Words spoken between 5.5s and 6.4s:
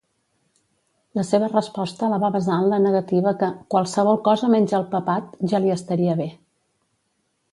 ja li estaria bé.